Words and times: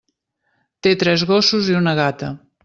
Té 0.87 0.93
tres 1.03 1.27
gossos 1.33 1.71
i 1.75 1.79
una 1.81 1.95
gata. 2.01 2.33